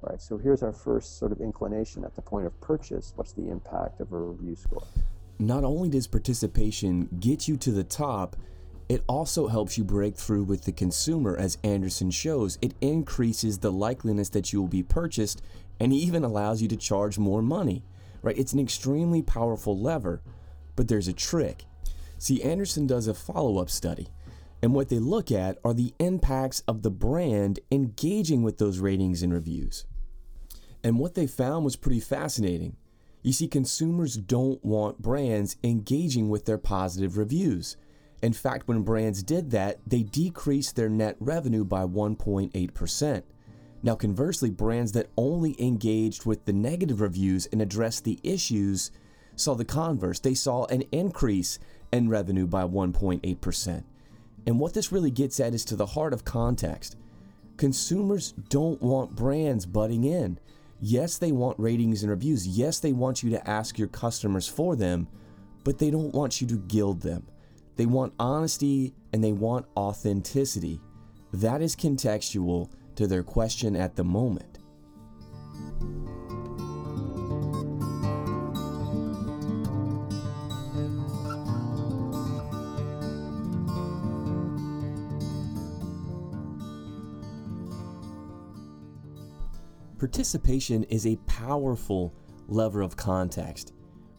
Right. 0.00 0.20
So 0.20 0.36
here's 0.36 0.62
our 0.62 0.72
first 0.72 1.18
sort 1.18 1.32
of 1.32 1.40
inclination 1.40 2.04
at 2.04 2.14
the 2.14 2.22
point 2.22 2.46
of 2.46 2.60
purchase. 2.60 3.14
What's 3.16 3.32
the 3.32 3.48
impact 3.48 4.00
of 4.00 4.12
a 4.12 4.18
review 4.18 4.54
score? 4.54 4.82
Not 5.38 5.64
only 5.64 5.88
does 5.88 6.06
participation 6.06 7.08
get 7.18 7.48
you 7.48 7.56
to 7.56 7.72
the 7.72 7.84
top, 7.84 8.36
it 8.88 9.02
also 9.08 9.48
helps 9.48 9.78
you 9.78 9.82
break 9.82 10.16
through 10.16 10.44
with 10.44 10.64
the 10.64 10.72
consumer, 10.72 11.36
as 11.36 11.56
Anderson 11.64 12.10
shows. 12.10 12.58
It 12.60 12.74
increases 12.82 13.58
the 13.58 13.72
likeliness 13.72 14.30
that 14.32 14.52
you 14.52 14.60
will 14.60 14.68
be 14.68 14.82
purchased 14.82 15.40
and 15.80 15.92
even 15.92 16.22
allows 16.22 16.60
you 16.60 16.68
to 16.68 16.76
charge 16.76 17.18
more 17.18 17.42
money. 17.42 17.82
Right? 18.22 18.38
It's 18.38 18.52
an 18.52 18.60
extremely 18.60 19.22
powerful 19.22 19.78
lever, 19.78 20.20
but 20.76 20.88
there's 20.88 21.08
a 21.08 21.12
trick. 21.12 21.64
See, 22.18 22.42
Anderson 22.42 22.86
does 22.86 23.06
a 23.06 23.14
follow 23.14 23.58
up 23.58 23.70
study, 23.70 24.08
and 24.62 24.74
what 24.74 24.88
they 24.88 24.98
look 24.98 25.30
at 25.30 25.58
are 25.64 25.74
the 25.74 25.92
impacts 25.98 26.62
of 26.66 26.82
the 26.82 26.90
brand 26.90 27.60
engaging 27.70 28.42
with 28.42 28.58
those 28.58 28.78
ratings 28.78 29.22
and 29.22 29.32
reviews. 29.32 29.84
And 30.82 30.98
what 30.98 31.14
they 31.14 31.26
found 31.26 31.64
was 31.64 31.76
pretty 31.76 32.00
fascinating. 32.00 32.76
You 33.22 33.32
see, 33.32 33.48
consumers 33.48 34.16
don't 34.16 34.62
want 34.64 35.00
brands 35.00 35.56
engaging 35.64 36.28
with 36.28 36.44
their 36.44 36.58
positive 36.58 37.16
reviews. 37.16 37.76
In 38.22 38.32
fact, 38.32 38.68
when 38.68 38.82
brands 38.82 39.22
did 39.22 39.50
that, 39.50 39.80
they 39.86 40.02
decreased 40.02 40.76
their 40.76 40.88
net 40.88 41.16
revenue 41.20 41.64
by 41.64 41.84
1.8%. 41.84 43.22
Now, 43.82 43.94
conversely, 43.94 44.50
brands 44.50 44.92
that 44.92 45.10
only 45.16 45.56
engaged 45.62 46.24
with 46.24 46.46
the 46.46 46.52
negative 46.54 47.02
reviews 47.02 47.46
and 47.46 47.60
addressed 47.60 48.04
the 48.04 48.18
issues 48.22 48.90
saw 49.36 49.54
the 49.54 49.64
converse. 49.64 50.18
They 50.18 50.34
saw 50.34 50.66
an 50.66 50.82
increase 50.92 51.58
in 51.92 52.08
revenue 52.08 52.46
by 52.46 52.64
1.8%. 52.64 53.84
And 54.46 54.60
what 54.60 54.74
this 54.74 54.92
really 54.92 55.10
gets 55.10 55.40
at 55.40 55.54
is 55.54 55.64
to 55.66 55.76
the 55.76 55.86
heart 55.86 56.12
of 56.12 56.24
context. 56.24 56.96
Consumers 57.56 58.32
don't 58.48 58.82
want 58.82 59.16
brands 59.16 59.64
butting 59.64 60.04
in. 60.04 60.38
Yes, 60.80 61.18
they 61.18 61.32
want 61.32 61.58
ratings 61.58 62.02
and 62.02 62.10
reviews. 62.10 62.46
Yes, 62.46 62.78
they 62.78 62.92
want 62.92 63.22
you 63.22 63.30
to 63.30 63.48
ask 63.48 63.78
your 63.78 63.88
customers 63.88 64.48
for 64.48 64.76
them, 64.76 65.08
but 65.62 65.78
they 65.78 65.90
don't 65.90 66.14
want 66.14 66.40
you 66.40 66.46
to 66.48 66.58
gild 66.58 67.00
them. 67.00 67.26
They 67.76 67.86
want 67.86 68.12
honesty 68.18 68.92
and 69.12 69.22
they 69.22 69.32
want 69.32 69.66
authenticity. 69.76 70.80
That 71.32 71.62
is 71.62 71.74
contextual 71.74 72.70
to 72.96 73.06
their 73.06 73.22
question 73.22 73.74
at 73.76 73.96
the 73.96 74.04
moment. 74.04 74.58
Participation 90.04 90.84
is 90.90 91.06
a 91.06 91.16
powerful 91.26 92.12
lever 92.46 92.82
of 92.82 92.94
context, 92.94 93.72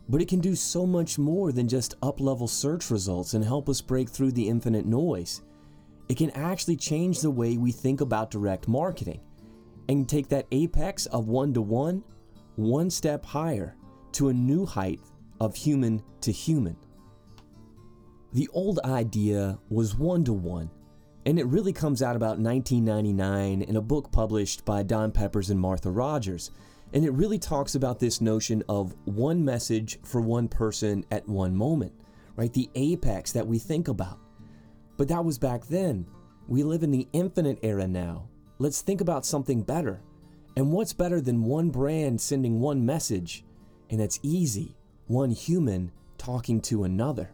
but 0.10 0.20
it 0.20 0.28
can 0.28 0.40
do 0.40 0.56
so 0.56 0.84
much 0.84 1.20
more 1.20 1.52
than 1.52 1.68
just 1.68 1.94
up-level 2.02 2.48
search 2.48 2.90
results 2.90 3.36
and 3.36 3.46
help 3.46 3.70
us 3.70 3.82
break 3.82 4.10
through 4.10 4.32
the 4.32 4.50
infinite 4.50 4.88
noise. 4.88 5.44
It 6.10 6.18
can 6.18 6.32
actually 6.32 6.78
change 6.78 7.20
the 7.20 7.30
way 7.30 7.58
we 7.58 7.72
think 7.72 8.02
about 8.02 8.32
direct 8.32 8.68
marketing 8.68 9.20
and 9.88 10.10
take 10.10 10.28
that 10.30 10.48
apex 10.52 11.06
of 11.06 11.28
one 11.28 11.54
to 11.54 11.62
one 11.62 12.04
one 12.56 12.90
step 12.90 13.24
higher 13.24 13.76
to 14.14 14.30
a 14.30 14.34
new 14.34 14.66
height 14.66 15.02
of 15.40 15.56
human 15.56 16.02
to 16.22 16.32
human. 16.32 16.76
The 18.34 18.50
old 18.54 18.80
idea 18.86 19.60
was 19.70 19.96
one 19.96 20.24
to 20.24 20.34
one, 20.34 20.72
and 21.26 21.40
it 21.40 21.46
really 21.48 21.74
comes 21.74 22.04
out 22.04 22.16
about 22.16 22.40
1999 22.40 23.64
in 23.64 23.76
a 23.76 23.82
book 23.82 24.12
published 24.12 24.64
by 24.64 24.84
Don 24.84 25.12
Peppers 25.12 25.50
and 25.50 25.60
Martha 25.60 25.90
Rogers. 25.90 26.52
And 26.94 27.04
it 27.04 27.12
really 27.14 27.40
talks 27.40 27.74
about 27.74 28.00
this 28.00 28.22
notion 28.22 28.64
of 28.70 28.96
one 29.06 29.44
message 29.44 30.00
for 30.04 30.22
one 30.22 30.48
person 30.48 31.04
at 31.10 31.28
one 31.28 31.56
moment, 31.56 31.94
right? 32.36 32.54
The 32.54 32.70
apex 32.76 33.32
that 33.32 33.48
we 33.48 33.58
think 33.58 33.88
about. 33.88 34.20
But 34.98 35.08
that 35.08 35.26
was 35.26 35.40
back 35.40 35.66
then. 35.66 36.06
We 36.48 36.64
live 36.64 36.84
in 36.84 36.92
the 36.92 37.08
infinite 37.12 37.60
era 37.64 37.88
now. 37.88 38.30
Let's 38.60 38.82
think 38.82 39.02
about 39.02 39.26
something 39.26 39.64
better. 39.64 40.02
And 40.56 40.72
what's 40.72 40.94
better 40.94 41.20
than 41.20 41.44
one 41.44 41.70
brand 41.72 42.22
sending 42.22 42.60
one 42.60 42.86
message? 42.86 43.44
And 43.90 44.00
it's 44.00 44.20
easy 44.22 44.78
one 45.08 45.32
human 45.32 45.92
talking 46.18 46.62
to 46.62 46.84
another. 46.84 47.30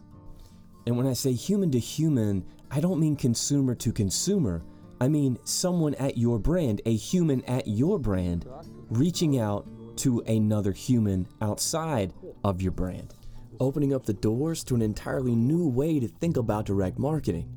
And 0.86 0.98
when 0.98 1.08
I 1.08 1.14
say 1.14 1.34
human 1.34 1.72
to 1.72 1.80
human, 1.80 2.46
I 2.74 2.80
don't 2.80 3.02
mean 3.02 3.18
consumer 3.18 3.76
to 3.76 3.92
consumer. 3.92 4.64
I 5.02 5.10
mean 5.10 5.38
someone 5.44 5.94
at 5.96 6.18
your 6.18 6.40
brand, 6.40 6.82
a 6.86 6.96
human 6.96 7.44
at 7.44 7.68
your 7.68 8.00
brand, 8.00 8.48
reaching 8.90 9.40
out 9.40 9.68
to 9.98 10.22
another 10.22 10.72
human 10.72 11.28
outside 11.42 12.14
of 12.46 12.62
your 12.62 12.72
brand, 12.72 13.14
opening 13.60 13.94
up 13.94 14.06
the 14.06 14.14
doors 14.14 14.64
to 14.66 14.76
an 14.76 14.82
entirely 14.82 15.36
new 15.36 15.68
way 15.68 16.00
to 16.00 16.08
think 16.08 16.38
about 16.38 16.66
direct 16.66 16.98
marketing. 16.98 17.52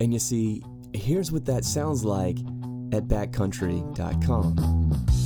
And 0.00 0.12
you 0.12 0.18
see, 0.18 0.64
here's 0.94 1.30
what 1.30 1.46
that 1.46 1.64
sounds 1.64 2.04
like 2.04 2.40
at 2.92 3.06
backcountry.com. 3.06 5.19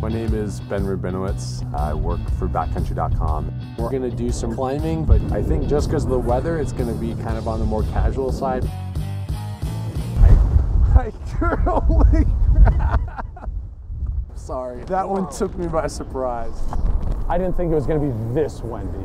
My 0.00 0.08
name 0.08 0.32
is 0.32 0.60
Ben 0.60 0.82
Rubinowitz. 0.82 1.62
I 1.74 1.92
work 1.92 2.20
for 2.38 2.48
backcountry.com. 2.48 3.76
We're 3.76 3.90
going 3.90 4.10
to 4.10 4.10
do 4.10 4.32
some 4.32 4.54
climbing, 4.54 5.04
but 5.04 5.20
I 5.30 5.42
think 5.42 5.68
just 5.68 5.88
because 5.88 6.04
of 6.04 6.10
the 6.10 6.18
weather, 6.18 6.58
it's 6.58 6.72
going 6.72 6.88
to 6.88 6.98
be 6.98 7.14
kind 7.22 7.36
of 7.36 7.46
on 7.46 7.58
the 7.58 7.66
more 7.66 7.82
casual 7.82 8.32
side. 8.32 8.64
I, 10.16 10.32
I 10.96 11.12
holy 11.66 12.24
crap. 12.50 13.26
Sorry, 14.34 14.82
that 14.84 15.06
one 15.06 15.30
took 15.30 15.54
me 15.58 15.68
by 15.68 15.86
surprise. 15.86 16.58
I 17.28 17.36
didn't 17.36 17.58
think 17.58 17.70
it 17.70 17.74
was 17.74 17.86
going 17.86 18.00
to 18.00 18.06
be 18.06 18.34
this 18.34 18.62
windy. 18.62 18.98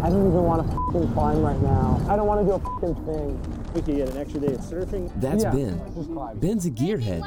I 0.00 0.10
don't 0.10 0.28
even 0.28 0.44
want 0.44 0.64
to 0.64 0.76
fucking 0.76 1.12
climb 1.12 1.42
right 1.42 1.60
now. 1.60 2.00
I 2.08 2.14
don't 2.14 2.28
want 2.28 2.40
to 2.40 2.46
do 2.46 2.52
a 2.52 2.60
fucking 2.60 2.94
thing. 3.04 3.72
We 3.74 3.82
could 3.82 3.96
get 3.96 4.08
an 4.10 4.18
extra 4.18 4.38
day 4.38 4.54
of 4.54 4.60
surfing. 4.60 5.10
That's 5.20 5.42
Yeah, 5.42 5.50
Ben. 5.50 6.38
Ben's 6.38 6.66
a 6.66 6.70
gearhead. 6.70 7.20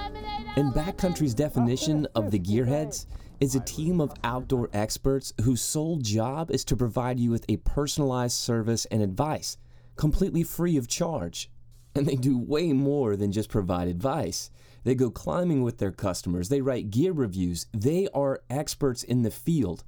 And 0.58 0.74
Backcountry's 0.74 1.36
definition 1.36 2.08
of 2.16 2.32
the 2.32 2.40
gearheads 2.40 3.06
is 3.40 3.54
a 3.54 3.60
team 3.60 4.02
of 4.02 4.12
outdoor 4.24 4.72
experts 4.74 5.32
whose 5.44 5.62
sole 5.62 5.98
job 5.98 6.50
is 6.50 6.66
to 6.66 6.76
provide 6.76 7.20
you 7.20 7.30
with 7.30 7.46
a 7.48 7.58
personalized 7.58 8.38
service 8.38 8.86
and 8.86 9.04
advice, 9.04 9.60
completely 9.98 10.42
free 10.42 10.76
of 10.76 10.88
charge. 10.88 11.52
And 11.94 12.08
they 12.08 12.16
do 12.16 12.40
way 12.40 12.74
more 12.74 13.16
than 13.16 13.32
just 13.32 13.50
provide 13.50 13.88
advice. 13.88 14.50
They 14.84 14.96
go 14.96 15.12
climbing 15.12 15.62
with 15.62 15.78
their 15.78 15.92
customers, 15.92 16.50
they 16.50 16.62
write 16.62 16.90
gear 16.90 17.14
reviews, 17.14 17.68
they 17.72 18.08
are 18.12 18.42
experts 18.50 19.04
in 19.04 19.22
the 19.22 19.30
field. 19.30 19.84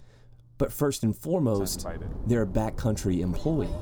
But 0.59 0.71
first 0.71 1.01
and 1.01 1.17
foremost, 1.17 1.87
they're 2.27 2.43
a 2.43 2.45
backcountry 2.45 3.21
employee. 3.21 3.73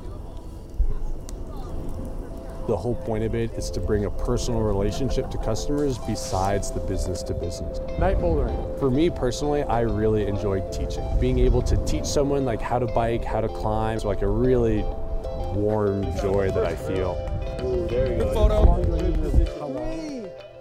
The 2.68 2.76
whole 2.76 2.96
point 2.96 3.24
of 3.24 3.34
it 3.34 3.54
is 3.54 3.72
to 3.72 3.80
bring 3.80 4.04
a 4.04 4.12
personal 4.12 4.60
relationship 4.60 5.32
to 5.32 5.38
customers 5.38 5.98
besides 6.00 6.70
the 6.70 6.82
business 6.82 7.24
to 7.24 7.34
business. 7.34 7.80
Night 7.98 8.18
bouldering. 8.18 8.78
For 8.78 8.92
me 8.92 9.10
personally, 9.10 9.64
I 9.64 9.82
really 9.82 10.28
enjoy 10.28 10.60
teaching. 10.70 11.06
Being 11.18 11.40
able 11.40 11.62
to 11.62 11.78
teach 11.86 12.04
someone 12.04 12.44
like 12.44 12.62
how 12.62 12.78
to 12.78 12.86
bike, 12.86 13.24
how 13.24 13.40
to 13.40 13.48
climb, 13.48 13.96
it's 13.96 14.04
like 14.04 14.22
a 14.22 14.28
really 14.28 14.84
warm 15.56 16.04
joy 16.18 16.52
that 16.52 16.66
I 16.66 16.76
feel. 16.76 17.16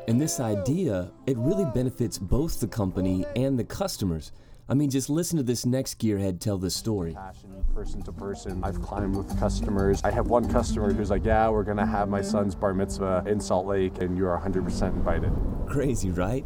And 0.07 0.21
this 0.21 0.39
idea, 0.39 1.11
it 1.27 1.37
really 1.37 1.65
benefits 1.75 2.19
both 2.19 2.61
the 2.61 2.69
company 2.69 3.27
and 3.35 3.59
the 3.59 3.65
customers. 3.65 4.31
I 4.69 4.75
mean, 4.75 4.91
just 4.91 5.09
listen 5.09 5.37
to 5.37 5.45
this 5.45 5.65
next 5.65 6.01
gearhead 6.01 6.41
tell 6.41 6.59
the 6.59 6.71
story. 6.71 7.15
Passion, 7.15 7.65
person 7.73 8.03
to 8.03 8.11
person. 8.11 8.65
I've 8.65 8.83
climbed 8.83 9.17
with 9.17 9.39
customers. 9.39 10.01
I 10.03 10.11
have 10.11 10.27
one 10.27 10.51
customer 10.51 10.93
who's 10.93 11.09
like, 11.09 11.25
yeah, 11.25 11.49
we're 11.49 11.63
gonna 11.63 11.87
have 11.87 12.09
my 12.09 12.21
son's 12.21 12.57
bar 12.57 12.75
mitzvah 12.75 13.23
in 13.29 13.39
Salt 13.39 13.67
Lake 13.67 14.01
and 14.01 14.17
you 14.17 14.27
are 14.27 14.37
100% 14.41 14.89
invited. 14.89 15.33
Crazy, 15.69 16.11
right? 16.11 16.45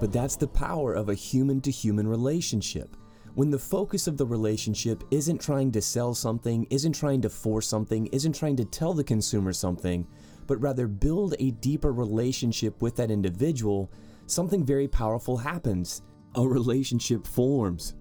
But 0.00 0.10
that's 0.10 0.34
the 0.34 0.48
power 0.48 0.94
of 0.94 1.10
a 1.10 1.14
human 1.14 1.60
to 1.60 1.70
human 1.70 2.08
relationship. 2.08 2.96
when 3.34 3.50
the 3.50 3.58
focus 3.58 4.06
of 4.06 4.16
the 4.16 4.26
relationship 4.26 5.04
isn't 5.10 5.40
trying 5.40 5.70
to 5.72 5.80
sell 5.80 6.14
something, 6.14 6.66
isn't 6.70 6.92
trying 6.92 7.22
to 7.22 7.30
force 7.30 7.66
something, 7.66 8.06
isn't 8.08 8.32
trying 8.32 8.56
to 8.56 8.64
tell 8.64 8.92
the 8.92 9.04
consumer 9.04 9.52
something, 9.52 10.06
but 10.46 10.60
rather 10.60 10.88
build 10.88 11.34
a 11.38 11.52
deeper 11.52 11.92
relationship 11.92 12.82
with 12.82 12.96
that 12.96 13.10
individual, 13.10 13.90
something 14.26 14.64
very 14.64 14.88
powerful 14.88 15.36
happens. 15.36 16.02
A 16.36 16.46
relationship 16.46 17.26
forms. 17.26 17.94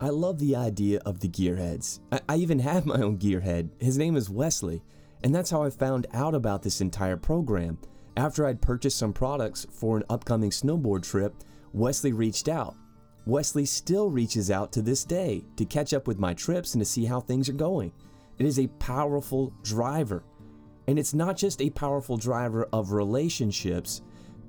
I 0.00 0.08
love 0.08 0.38
the 0.38 0.56
idea 0.56 1.00
of 1.04 1.20
the 1.20 1.28
gearheads. 1.28 2.00
I, 2.10 2.20
I 2.26 2.36
even 2.36 2.58
have 2.58 2.86
my 2.86 2.96
own 3.02 3.18
gearhead. 3.18 3.68
His 3.78 3.98
name 3.98 4.16
is 4.16 4.30
Wesley, 4.30 4.82
and 5.22 5.34
that's 5.34 5.50
how 5.50 5.62
I 5.62 5.68
found 5.68 6.06
out 6.14 6.34
about 6.34 6.62
this 6.62 6.80
entire 6.80 7.18
program. 7.18 7.78
After 8.16 8.46
I'd 8.46 8.62
purchased 8.62 8.96
some 8.96 9.12
products 9.12 9.66
for 9.70 9.98
an 9.98 10.04
upcoming 10.08 10.48
snowboard 10.48 11.02
trip, 11.02 11.34
Wesley 11.74 12.12
reached 12.14 12.48
out. 12.48 12.76
Wesley 13.26 13.66
still 13.66 14.10
reaches 14.10 14.50
out 14.50 14.72
to 14.72 14.80
this 14.80 15.04
day 15.04 15.44
to 15.56 15.66
catch 15.66 15.92
up 15.92 16.06
with 16.06 16.18
my 16.18 16.32
trips 16.32 16.74
and 16.74 16.80
to 16.80 16.86
see 16.86 17.04
how 17.04 17.20
things 17.20 17.50
are 17.50 17.54
going. 17.54 17.92
It 18.38 18.46
is 18.46 18.58
a 18.58 18.68
powerful 18.78 19.52
driver. 19.62 20.24
And 20.86 20.98
it's 20.98 21.12
not 21.12 21.36
just 21.36 21.60
a 21.60 21.70
powerful 21.70 22.16
driver 22.16 22.68
of 22.72 22.92
relationships, 22.92 24.00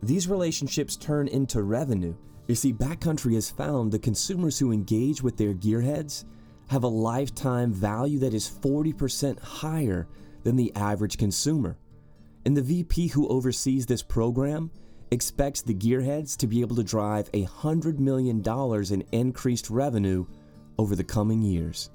these 0.01 0.29
relationships 0.29 0.95
turn 0.95 1.27
into 1.27 1.63
revenue. 1.63 2.15
You 2.47 2.55
see, 2.55 2.73
Backcountry 2.73 3.33
has 3.33 3.49
found 3.49 3.91
the 3.91 3.99
consumers 3.99 4.59
who 4.59 4.71
engage 4.71 5.23
with 5.23 5.37
their 5.37 5.53
gearheads 5.53 6.25
have 6.67 6.83
a 6.83 6.87
lifetime 6.87 7.73
value 7.73 8.19
that 8.19 8.33
is 8.33 8.49
40% 8.49 9.39
higher 9.39 10.07
than 10.43 10.55
the 10.55 10.71
average 10.75 11.17
consumer. 11.17 11.77
And 12.45 12.55
the 12.55 12.61
VP 12.61 13.07
who 13.07 13.27
oversees 13.27 13.87
this 13.87 14.03
program 14.03 14.69
expects 15.09 15.61
the 15.61 15.73
gearheads 15.73 16.37
to 16.37 16.47
be 16.47 16.61
able 16.61 16.75
to 16.75 16.83
drive 16.83 17.31
$100 17.31 17.97
million 17.97 18.43
in 18.43 19.03
increased 19.11 19.69
revenue 19.69 20.25
over 20.77 20.95
the 20.95 21.03
coming 21.03 21.41
years. 21.41 21.89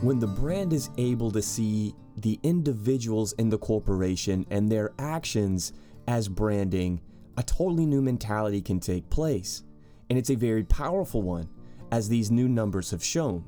When 0.00 0.18
the 0.18 0.26
brand 0.26 0.72
is 0.72 0.90
able 0.98 1.30
to 1.32 1.40
see 1.40 1.94
the 2.24 2.40
individuals 2.42 3.34
in 3.34 3.50
the 3.50 3.58
corporation 3.58 4.46
and 4.50 4.72
their 4.72 4.92
actions 4.98 5.74
as 6.08 6.26
branding, 6.26 6.98
a 7.36 7.42
totally 7.42 7.84
new 7.84 8.00
mentality 8.00 8.62
can 8.62 8.80
take 8.80 9.10
place. 9.10 9.62
And 10.08 10.18
it's 10.18 10.30
a 10.30 10.34
very 10.34 10.64
powerful 10.64 11.20
one, 11.20 11.50
as 11.92 12.08
these 12.08 12.30
new 12.30 12.48
numbers 12.48 12.90
have 12.92 13.04
shown. 13.04 13.44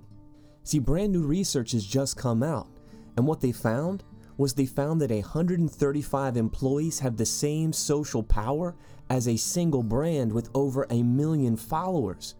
See, 0.63 0.79
brand 0.79 1.11
new 1.11 1.23
research 1.23 1.73
has 1.73 1.87
just 1.87 2.19
come 2.19 2.43
out, 2.43 2.69
and 3.17 3.27
what 3.27 3.41
they 3.41 3.51
found 3.51 4.05
was 4.37 4.53
they 4.53 4.67
found 4.67 5.01
that 5.01 5.11
135 5.11 6.37
employees 6.37 6.99
have 6.99 7.17
the 7.17 7.25
same 7.25 7.73
social 7.73 8.23
power 8.23 8.75
as 9.09 9.27
a 9.27 9.39
single 9.39 9.83
brand 9.83 10.31
with 10.31 10.51
over 10.53 10.87
a 10.91 11.03
million 11.03 11.57
followers. 11.57 12.35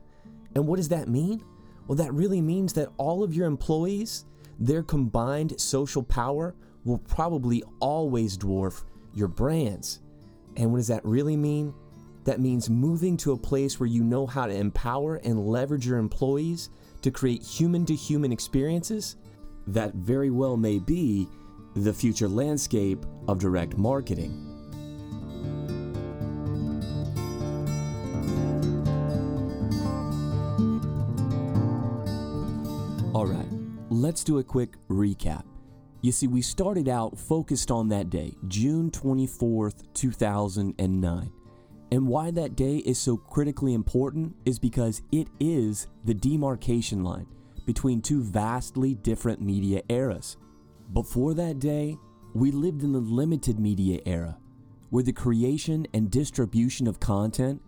And 0.55 0.67
what 0.67 0.77
does 0.77 0.91
that 0.91 1.09
mean? 1.09 1.43
Well, 1.87 1.97
that 1.97 2.13
really 2.13 2.43
means 2.43 2.75
that 2.75 2.91
all 2.99 3.23
of 3.23 3.33
your 3.33 3.47
employees, 3.47 4.27
their 4.59 4.83
combined 4.83 5.61
social 5.61 6.03
power 6.03 6.55
will 6.85 6.99
probably 6.99 7.63
always 7.81 8.39
dwarf 8.39 8.85
your 9.13 9.29
brands. 9.29 10.01
And 10.57 10.71
what 10.71 10.79
does 10.79 10.89
that 10.89 11.05
really 11.05 11.37
mean? 11.37 11.75
That 12.25 12.41
means 12.41 12.71
moving 12.71 13.17
to 13.19 13.33
a 13.33 13.37
place 13.37 13.79
where 13.79 13.87
you 13.87 14.03
know 14.03 14.27
how 14.27 14.47
to 14.47 14.55
empower 14.55 15.17
and 15.17 15.47
leverage 15.47 15.87
your 15.87 15.99
employees 15.99 16.71
to 17.03 17.11
create 17.11 17.43
human 17.43 17.87
to 17.87 17.95
human 17.95 18.33
experiences. 18.33 19.17
That 19.67 19.95
very 19.95 20.31
well 20.31 20.57
may 20.57 20.79
be 20.79 21.29
the 21.75 21.93
future 21.93 22.29
landscape 22.29 23.05
of 23.29 23.39
direct 23.39 23.77
marketing. 23.77 24.56
Let's 34.03 34.23
do 34.23 34.39
a 34.39 34.45
quick 34.45 34.77
recap. 34.89 35.45
You 36.03 36.13
see, 36.13 36.27
we 36.27 36.43
started 36.43 36.89
out 36.89 37.19
focused 37.19 37.71
on 37.71 37.89
that 37.89 38.11
day, 38.11 38.35
June 38.47 38.91
24th, 38.91 39.83
2009. 39.95 41.33
And 41.93 42.07
why 42.07 42.31
that 42.33 42.57
day 42.57 42.77
is 42.79 42.99
so 42.99 43.17
critically 43.17 43.75
important 43.75 44.35
is 44.45 44.59
because 44.59 45.03
it 45.13 45.29
is 45.41 45.87
the 46.05 46.15
demarcation 46.15 47.03
line 47.03 47.27
between 47.65 48.03
two 48.03 48.23
vastly 48.23 48.95
different 48.95 49.41
media 49.41 49.83
eras. 49.89 50.37
Before 50.93 51.35
that 51.35 51.59
day, 51.59 51.97
we 52.35 52.51
lived 52.51 52.83
in 52.83 52.93
the 52.93 53.01
limited 53.01 53.59
media 53.59 54.01
era, 54.05 54.37
where 54.91 55.03
the 55.03 55.13
creation 55.13 55.87
and 55.95 56.11
distribution 56.11 56.87
of 56.87 57.01
content 57.01 57.63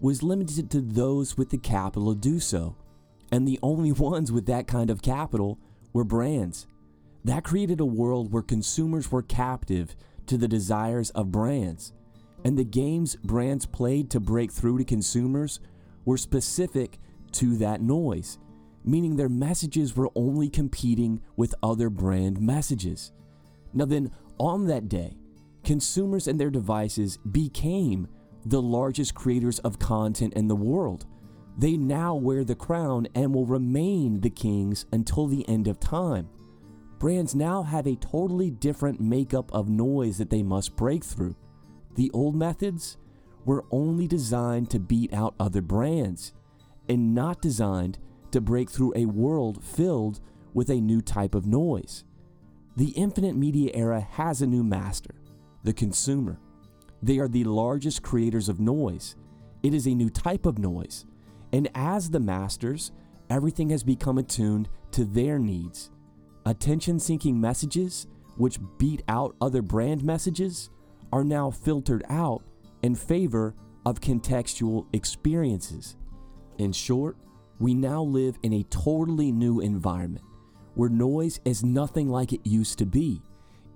was 0.00 0.22
limited 0.22 0.70
to 0.70 0.80
those 0.80 1.36
with 1.36 1.50
the 1.50 1.58
capital 1.58 2.14
to 2.14 2.18
do 2.18 2.40
so. 2.40 2.76
And 3.30 3.46
the 3.46 3.58
only 3.62 3.92
ones 4.10 4.32
with 4.32 4.46
that 4.46 4.66
kind 4.66 4.90
of 4.90 5.02
capital 5.02 5.58
were 5.94 6.04
brands. 6.04 6.66
That 7.24 7.44
created 7.44 7.80
a 7.80 7.86
world 7.86 8.30
where 8.30 8.42
consumers 8.42 9.10
were 9.10 9.22
captive 9.22 9.96
to 10.26 10.36
the 10.36 10.48
desires 10.48 11.08
of 11.10 11.32
brands. 11.32 11.94
And 12.44 12.58
the 12.58 12.64
games 12.64 13.16
brands 13.16 13.64
played 13.64 14.10
to 14.10 14.20
break 14.20 14.52
through 14.52 14.76
to 14.76 14.84
consumers 14.84 15.60
were 16.04 16.18
specific 16.18 16.98
to 17.32 17.56
that 17.56 17.80
noise, 17.80 18.38
meaning 18.84 19.16
their 19.16 19.30
messages 19.30 19.96
were 19.96 20.10
only 20.14 20.50
competing 20.50 21.22
with 21.36 21.54
other 21.62 21.88
brand 21.88 22.38
messages. 22.40 23.12
Now, 23.72 23.86
then, 23.86 24.10
on 24.38 24.66
that 24.66 24.88
day, 24.88 25.16
consumers 25.64 26.28
and 26.28 26.38
their 26.38 26.50
devices 26.50 27.16
became 27.16 28.08
the 28.44 28.60
largest 28.60 29.14
creators 29.14 29.58
of 29.60 29.78
content 29.78 30.34
in 30.34 30.48
the 30.48 30.56
world. 30.56 31.06
They 31.56 31.76
now 31.76 32.14
wear 32.14 32.44
the 32.44 32.54
crown 32.54 33.06
and 33.14 33.32
will 33.32 33.46
remain 33.46 34.20
the 34.20 34.30
kings 34.30 34.86
until 34.92 35.26
the 35.26 35.48
end 35.48 35.68
of 35.68 35.78
time. 35.78 36.28
Brands 36.98 37.34
now 37.34 37.62
have 37.62 37.86
a 37.86 37.96
totally 37.96 38.50
different 38.50 39.00
makeup 39.00 39.52
of 39.52 39.68
noise 39.68 40.18
that 40.18 40.30
they 40.30 40.42
must 40.42 40.76
break 40.76 41.04
through. 41.04 41.36
The 41.94 42.10
old 42.12 42.34
methods 42.34 42.96
were 43.44 43.64
only 43.70 44.08
designed 44.08 44.70
to 44.70 44.80
beat 44.80 45.12
out 45.12 45.34
other 45.38 45.60
brands 45.60 46.32
and 46.88 47.14
not 47.14 47.42
designed 47.42 47.98
to 48.30 48.40
break 48.40 48.70
through 48.70 48.92
a 48.96 49.06
world 49.06 49.62
filled 49.62 50.20
with 50.54 50.70
a 50.70 50.80
new 50.80 51.00
type 51.00 51.34
of 51.34 51.46
noise. 51.46 52.04
The 52.76 52.90
infinite 52.90 53.36
media 53.36 53.70
era 53.74 54.00
has 54.00 54.42
a 54.42 54.46
new 54.46 54.64
master, 54.64 55.14
the 55.62 55.72
consumer. 55.72 56.40
They 57.02 57.18
are 57.18 57.28
the 57.28 57.44
largest 57.44 58.02
creators 58.02 58.48
of 58.48 58.58
noise. 58.58 59.14
It 59.62 59.74
is 59.74 59.86
a 59.86 59.94
new 59.94 60.10
type 60.10 60.46
of 60.46 60.58
noise. 60.58 61.04
And 61.54 61.70
as 61.76 62.10
the 62.10 62.18
masters, 62.18 62.90
everything 63.30 63.70
has 63.70 63.84
become 63.84 64.18
attuned 64.18 64.68
to 64.90 65.04
their 65.04 65.38
needs. 65.38 65.92
Attention 66.44 66.98
seeking 66.98 67.40
messages, 67.40 68.08
which 68.36 68.58
beat 68.76 69.04
out 69.06 69.36
other 69.40 69.62
brand 69.62 70.02
messages, 70.02 70.70
are 71.12 71.22
now 71.22 71.52
filtered 71.52 72.02
out 72.08 72.42
in 72.82 72.96
favor 72.96 73.54
of 73.86 74.00
contextual 74.00 74.86
experiences. 74.92 75.94
In 76.58 76.72
short, 76.72 77.16
we 77.60 77.72
now 77.72 78.02
live 78.02 78.36
in 78.42 78.54
a 78.54 78.64
totally 78.64 79.30
new 79.30 79.60
environment 79.60 80.24
where 80.74 80.90
noise 80.90 81.38
is 81.44 81.62
nothing 81.62 82.08
like 82.08 82.32
it 82.32 82.44
used 82.44 82.78
to 82.78 82.84
be. 82.84 83.22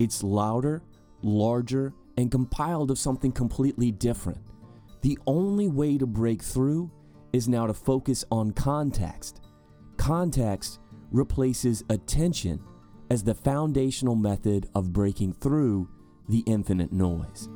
It's 0.01 0.25
louder, 0.25 0.83
larger, 1.23 1.95
and 2.17 2.29
compiled 2.29 2.91
of 2.91 2.99
something 2.99 3.31
completely 3.31 3.93
different. 3.93 4.41
The 5.03 5.17
only 5.29 5.69
way 5.69 5.97
to 5.97 6.07
break 6.07 6.43
through 6.43 6.91
is 7.33 7.49
now 7.49 7.67
to 7.67 7.75
focus 7.75 8.25
on 8.31 8.53
context. 8.53 9.41
Context 9.97 10.81
replaces 11.11 11.83
attention 11.91 12.61
as 13.11 13.25
the 13.25 13.35
foundational 13.35 14.15
method 14.15 14.69
of 14.75 14.93
breaking 14.93 15.33
through 15.33 15.89
the 16.29 16.41
infinite 16.41 16.93
noise. 16.93 17.49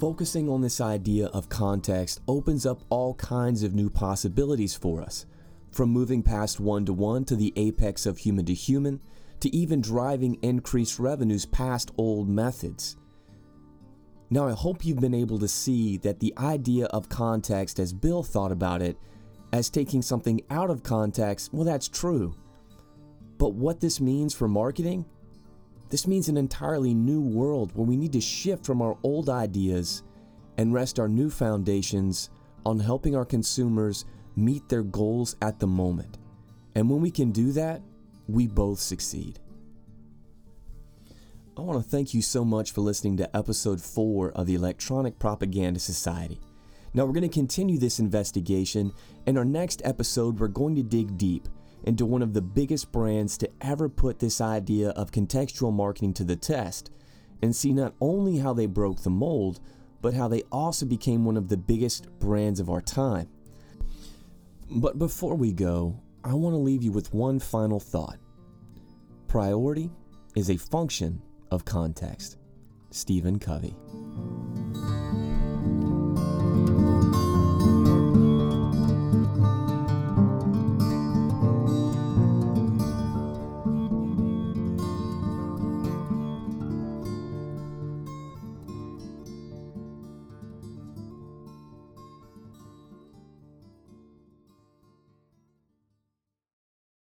Focusing 0.00 0.48
on 0.48 0.60
this 0.60 0.80
idea 0.80 1.26
of 1.26 1.48
context 1.48 2.20
opens 2.28 2.64
up 2.64 2.82
all 2.88 3.14
kinds 3.14 3.62
of 3.64 3.74
new 3.74 3.90
possibilities 3.90 4.76
for 4.76 5.02
us, 5.02 5.26
from 5.72 5.90
moving 5.90 6.22
past 6.22 6.60
one 6.60 6.84
to 6.86 6.92
one 6.92 7.24
to 7.24 7.34
the 7.34 7.52
apex 7.56 8.06
of 8.06 8.18
human 8.18 8.46
to 8.46 8.54
human, 8.54 9.00
to 9.40 9.54
even 9.54 9.80
driving 9.80 10.38
increased 10.40 10.98
revenues 10.98 11.46
past 11.46 11.90
old 11.98 12.28
methods. 12.28 12.96
Now, 14.30 14.46
I 14.46 14.52
hope 14.52 14.84
you've 14.84 15.00
been 15.00 15.14
able 15.14 15.38
to 15.38 15.48
see 15.48 15.96
that 15.98 16.20
the 16.20 16.34
idea 16.36 16.86
of 16.86 17.08
context, 17.08 17.78
as 17.78 17.92
Bill 17.92 18.22
thought 18.22 18.52
about 18.52 18.82
it, 18.82 18.98
as 19.52 19.70
taking 19.70 20.02
something 20.02 20.42
out 20.50 20.68
of 20.68 20.82
context, 20.82 21.52
well, 21.52 21.64
that's 21.64 21.88
true. 21.88 22.34
But 23.38 23.54
what 23.54 23.80
this 23.80 24.00
means 24.00 24.34
for 24.34 24.46
marketing? 24.46 25.06
This 25.88 26.06
means 26.06 26.28
an 26.28 26.36
entirely 26.36 26.92
new 26.92 27.22
world 27.22 27.74
where 27.74 27.86
we 27.86 27.96
need 27.96 28.12
to 28.12 28.20
shift 28.20 28.66
from 28.66 28.82
our 28.82 28.98
old 29.02 29.30
ideas 29.30 30.02
and 30.58 30.74
rest 30.74 30.98
our 30.98 31.08
new 31.08 31.30
foundations 31.30 32.28
on 32.66 32.78
helping 32.78 33.16
our 33.16 33.24
consumers 33.24 34.04
meet 34.36 34.68
their 34.68 34.82
goals 34.82 35.36
at 35.40 35.58
the 35.58 35.66
moment. 35.66 36.18
And 36.74 36.90
when 36.90 37.00
we 37.00 37.10
can 37.10 37.32
do 37.32 37.52
that, 37.52 37.80
we 38.28 38.46
both 38.46 38.78
succeed. 38.78 39.38
I 41.58 41.62
want 41.62 41.82
to 41.82 41.90
thank 41.90 42.14
you 42.14 42.22
so 42.22 42.44
much 42.44 42.70
for 42.70 42.82
listening 42.82 43.16
to 43.16 43.36
episode 43.36 43.80
4 43.80 44.30
of 44.30 44.46
the 44.46 44.54
Electronic 44.54 45.18
Propaganda 45.18 45.80
Society. 45.80 46.38
Now, 46.94 47.04
we're 47.04 47.12
going 47.12 47.28
to 47.28 47.28
continue 47.28 47.78
this 47.78 47.98
investigation. 47.98 48.92
In 49.26 49.36
our 49.36 49.44
next 49.44 49.82
episode, 49.84 50.38
we're 50.38 50.46
going 50.46 50.76
to 50.76 50.84
dig 50.84 51.18
deep 51.18 51.48
into 51.82 52.06
one 52.06 52.22
of 52.22 52.32
the 52.32 52.40
biggest 52.40 52.92
brands 52.92 53.36
to 53.38 53.50
ever 53.60 53.88
put 53.88 54.20
this 54.20 54.40
idea 54.40 54.90
of 54.90 55.10
contextual 55.10 55.72
marketing 55.72 56.14
to 56.14 56.22
the 56.22 56.36
test 56.36 56.92
and 57.42 57.56
see 57.56 57.72
not 57.72 57.92
only 58.00 58.38
how 58.38 58.52
they 58.52 58.66
broke 58.66 59.02
the 59.02 59.10
mold, 59.10 59.58
but 60.00 60.14
how 60.14 60.28
they 60.28 60.44
also 60.52 60.86
became 60.86 61.24
one 61.24 61.36
of 61.36 61.48
the 61.48 61.56
biggest 61.56 62.06
brands 62.20 62.60
of 62.60 62.70
our 62.70 62.80
time. 62.80 63.28
But 64.70 64.96
before 64.96 65.34
we 65.34 65.52
go, 65.52 65.98
I 66.22 66.34
want 66.34 66.54
to 66.54 66.58
leave 66.58 66.84
you 66.84 66.92
with 66.92 67.12
one 67.12 67.40
final 67.40 67.80
thought. 67.80 68.20
Priority 69.26 69.90
is 70.36 70.50
a 70.50 70.56
function 70.56 71.20
of 71.50 71.64
context. 71.64 72.36
Stephen 72.90 73.38
Covey. 73.38 73.76